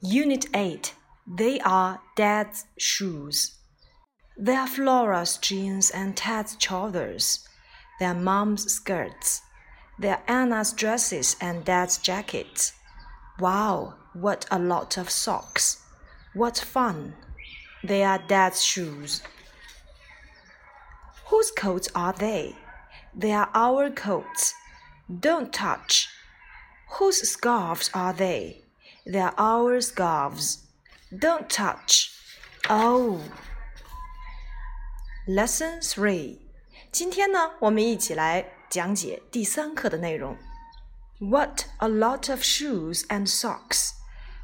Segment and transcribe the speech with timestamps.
[0.00, 0.94] Unit 8
[1.26, 3.58] They are Dad's shoes.
[4.38, 7.44] They are Flora's jeans and Ted's trousers.
[7.98, 9.42] They are Mom's skirts.
[9.98, 12.74] They are Anna's dresses and Dad's jackets.
[13.40, 15.82] Wow, what a lot of socks.
[16.32, 17.14] What fun.
[17.82, 19.20] They are Dad's shoes.
[21.26, 22.54] Whose coats are they?
[23.16, 24.54] They are our coats.
[25.10, 26.08] Don't touch.
[26.98, 28.62] Whose scarves are they?
[29.07, 30.59] They are our scarves.
[31.11, 32.09] Don't touch.
[32.69, 33.19] Oh.
[35.27, 36.39] Lesson three.
[36.91, 40.37] 今天呢，我们一起来讲解第三课的内容。
[41.19, 43.91] What a lot of shoes and socks!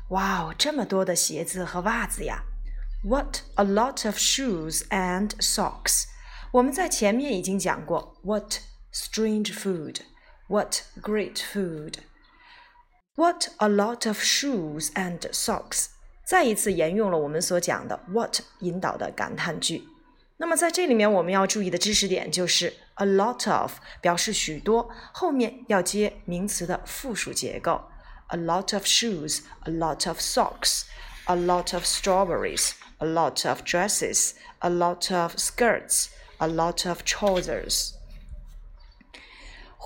[0.09, 2.43] 哇哦，这么多的鞋子和袜子呀！
[3.03, 6.05] What a lot of shoes and socks!
[6.51, 8.17] 我们在前面已经讲过。
[8.23, 8.59] What
[8.93, 10.01] strange food!
[10.47, 11.95] What great food!
[13.15, 15.87] What a lot of shoes and socks！
[16.25, 19.83] 再一次沿用了我们所讲的 what 引导的感叹句。
[20.37, 27.83] 那么在这里面我们要注意的知识点就是 a lot of 表示许多，后面要接名词的复数结构。
[28.27, 30.83] A lot of shoes, a lot of socks,
[31.25, 37.03] a lot of strawberries, a lot of dresses, a lot of skirts, a lot of
[37.03, 37.93] trousers.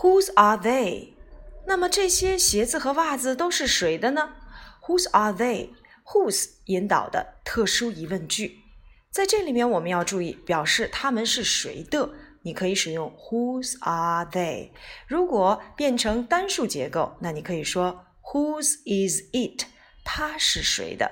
[0.02, 1.14] Whose are they?
[1.69, 4.31] 那么这些鞋子和袜子都是谁的呢
[4.87, 5.69] ？Whose are they?
[6.07, 8.61] Whose 引导的特殊疑问句，
[9.11, 12.09] 在这里面我们要注意表示他们是谁的，
[12.41, 14.71] 你可以使用 Whose are they？
[15.07, 19.67] 如果变成单数结构，那你可以说 Whose is it？
[20.03, 21.11] 它是谁的？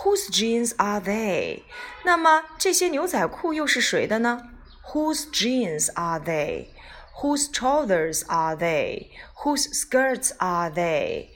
[0.02, 1.62] Whose jeans are they？
[2.04, 4.50] 那么这些牛仔裤又是谁的呢
[4.93, 6.67] ？Whose jeans are they?
[7.21, 9.09] Whose trousers are they?
[9.43, 11.29] Whose skirts are they?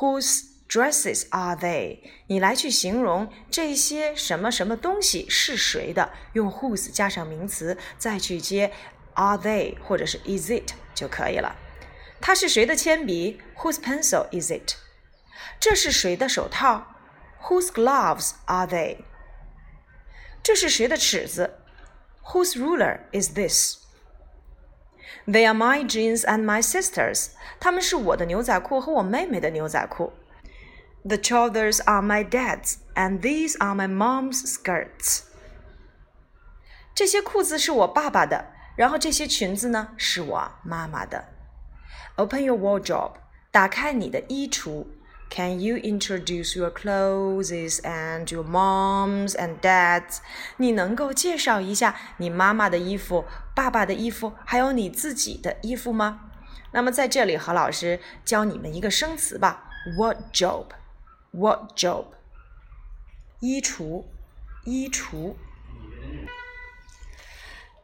[0.00, 1.98] Whose dresses are they?
[2.26, 8.72] 你来去形容这些什么什么东西是谁的，用 whose 加上名词，再去接
[9.14, 11.56] are they 或者是 is it 就可以了。
[12.20, 13.40] 它是谁的铅笔？
[13.58, 14.76] Whose pencil is it？
[15.60, 16.86] 这是谁的手套？
[17.42, 18.98] Whose gloves are they？
[20.42, 21.57] 这是谁的尺子
[22.32, 23.78] ？Whose ruler is this?
[25.26, 27.30] They are my jeans and my sister's.
[27.60, 30.12] 他们是我的牛仔裤和我妹妹的牛仔裤。
[31.06, 35.24] The trousers are my dad's, and these are my mom's skirts.
[36.94, 41.26] 这些裤子是我爸爸的，然后这些裙子呢是我妈妈的。
[42.16, 43.14] Open your wardrobe.
[43.50, 44.86] 打开你的衣橱。
[45.29, 50.19] Can you introduce your clothes and your moms and dads？
[50.57, 56.31] 你能够介绍一下你妈妈的衣服、爸爸的衣服，还有你自己的衣服吗？
[56.71, 62.05] 那么在这里，何老师教你们一个生词吧：wardrobe，wardrobe，
[63.39, 64.03] 衣橱，
[64.65, 65.33] 衣橱。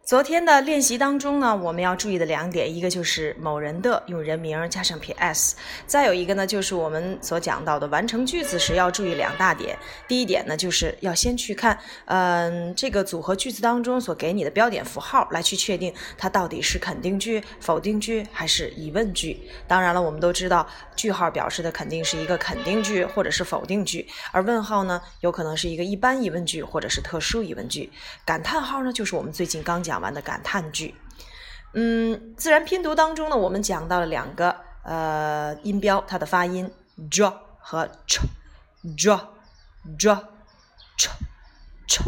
[0.06, 5.56] 昨天的练习当中呢，我们要注意的两点，一个就是某人的用人名加上撇 s，
[5.88, 9.76] 再有一个呢，就是我们所讲到的完成句子时要注意两大点。
[10.08, 19.50] 第一点呢，就是要先去看，嗯，这个组合句子当中所给你的标点符号，来去确定它到底是肯定句、否定句还是疑问句。
[19.68, 27.92] 当然了，我们都知道句号表示的肯定是一个肯定句或者是否定句，而问号呢，有可能是一个一般疑问句或者是特殊疑问句。
[28.24, 29.95] 感叹号呢，就是我们最近刚讲。
[29.96, 30.94] 讲完的感叹句，
[31.74, 34.54] 嗯，自然拼读当中呢，我们讲到了两个
[34.84, 36.70] 呃音标，它的发音
[37.10, 37.24] j
[37.60, 39.18] 和 ch，j
[39.98, 40.10] j
[40.98, 41.08] ch
[41.88, 42.02] ch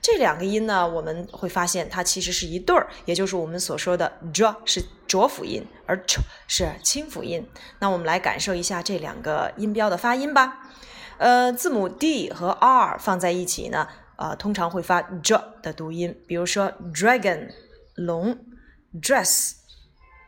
[0.00, 7.46] 这两个音呢，我们会发现它其实是一对儿，也就是我们所说的 j 是浊辅音，而 ch 是清辅音。
[7.80, 10.62] 那我们来感受一下这两个音标的发音吧。
[11.18, 13.86] 呃，字母 d 和 r 放在一起呢。
[14.16, 17.52] 啊，通常会发 j 的读音，比如说 dragon
[17.94, 18.38] 龙
[19.00, 19.52] ，dress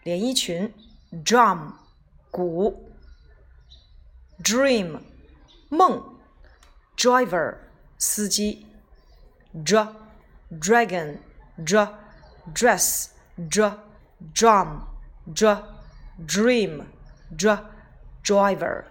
[0.05, 0.73] 连衣裙
[1.25, 1.73] ，drum
[2.31, 2.93] 鼓
[4.43, 5.01] ，dream
[5.71, 6.19] 梦
[6.97, 7.57] ，driver
[7.99, 8.67] 司机
[9.55, 9.95] ，dr
[10.61, 11.19] dragon
[11.59, 11.95] dr
[12.55, 13.07] dress
[13.37, 13.79] dr
[14.35, 14.83] drum
[15.35, 15.63] dr
[16.27, 16.85] dream
[17.37, 17.65] dr
[18.23, 18.85] driver。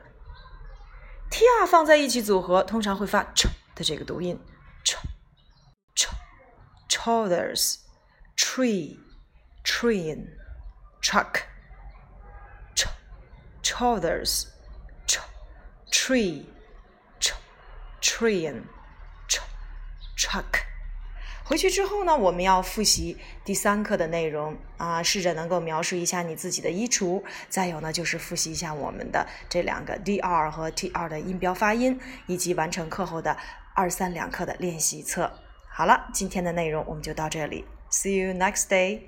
[1.29, 4.39] tr 放在一起组合，通常会发 ch 的这个读音。
[7.07, 7.77] Shoulders,
[8.35, 8.99] tree,
[9.63, 10.27] train,
[11.01, 11.43] truck,
[12.75, 12.85] ch,
[13.63, 14.47] shoulders,
[15.07, 15.21] ch,
[15.89, 16.43] tree,
[17.21, 17.31] ch,
[18.01, 18.63] train,
[19.29, 19.39] ch,
[20.17, 20.43] truck。
[21.45, 27.23] 回去之后呢，我们要复习第三课的内容啊，试着能够描述一下你自己的衣橱。
[27.47, 33.37] 再有呢，就是复习一下我们的这两个 dr 和 tr 的音标发音，以及完成课后的
[33.73, 35.31] 二三两课的练习册。
[35.77, 37.63] 好了，今天的内容我们就到这里。
[37.91, 39.01] See you next day.